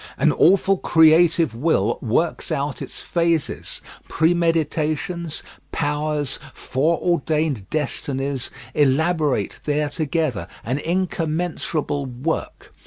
[0.17, 3.81] An awful creative will works out its phases.
[4.09, 12.73] Premeditations, Powers, fore ordained Destinies, elaborate there together an incommensurable work.